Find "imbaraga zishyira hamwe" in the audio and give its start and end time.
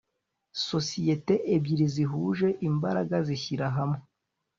2.67-3.99